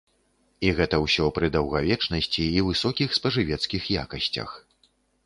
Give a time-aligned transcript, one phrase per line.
[0.67, 4.49] І гэта ўсё пры даўгавечнасці і высокіх спажывецкіх якасцях.